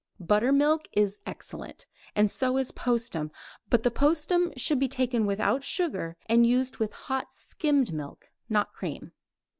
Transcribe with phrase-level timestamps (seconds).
[0.19, 3.29] Buttermilk is excellent, and so is postum,
[3.69, 8.73] but the postum should be taken without sugar and used with hot skimmed milk, not
[8.73, 9.11] cream.